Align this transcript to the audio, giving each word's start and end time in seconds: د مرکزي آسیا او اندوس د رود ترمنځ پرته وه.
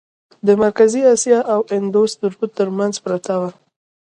د 0.45 0.47
مرکزي 0.63 1.01
آسیا 1.13 1.39
او 1.53 1.59
اندوس 1.77 2.11
د 2.21 2.23
رود 2.31 2.51
ترمنځ 2.59 2.95
پرته 3.05 3.33
وه. 3.41 3.51